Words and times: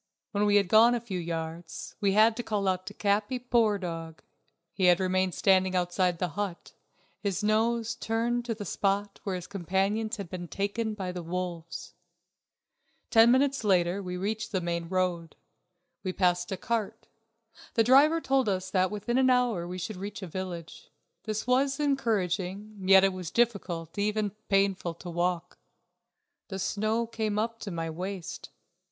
When 0.31 0.47
we 0.47 0.55
had 0.55 0.67
gone 0.67 0.95
a 0.95 0.99
few 0.99 1.19
yards 1.19 1.95
we 2.01 2.13
had 2.13 2.35
to 2.37 2.41
call 2.41 2.75
to 2.75 2.93
Capi. 2.95 3.37
Poor 3.37 3.77
dog, 3.77 4.23
he 4.73 4.85
had 4.85 4.99
remained 4.99 5.35
standing 5.35 5.75
outside 5.75 6.17
the 6.17 6.29
hut, 6.29 6.73
his 7.19 7.43
nose 7.43 7.93
turned 7.93 8.43
to 8.45 8.55
the 8.55 8.65
spot 8.65 9.19
where 9.23 9.35
his 9.35 9.45
companions 9.45 10.17
had 10.17 10.27
been 10.27 10.47
taken 10.47 10.95
by 10.95 11.11
the 11.11 11.21
wolves. 11.21 11.93
Ten 13.11 13.29
minutes 13.29 13.63
later 13.63 14.01
we 14.01 14.17
reached 14.17 14.51
the 14.51 14.59
main 14.59 14.89
road. 14.89 15.35
We 16.01 16.13
passed 16.13 16.51
a 16.51 16.57
cart; 16.57 17.05
the 17.75 17.83
driver 17.83 18.19
told 18.19 18.49
us 18.49 18.71
that 18.71 18.89
within 18.89 19.19
an 19.19 19.29
hour 19.29 19.67
we 19.67 19.77
should 19.77 19.97
reach 19.97 20.23
a 20.23 20.27
village. 20.27 20.89
This 21.25 21.45
was 21.45 21.79
encouraging, 21.79 22.75
yet 22.87 23.03
it 23.03 23.13
was 23.13 23.29
difficult, 23.29 23.95
even 23.99 24.31
painful, 24.49 24.95
to 24.95 25.11
walk. 25.11 25.59
The 26.47 26.57
snow 26.57 27.05
came 27.05 27.37
up 27.37 27.59
to 27.59 27.69
my 27.69 27.91
waist. 27.91 28.49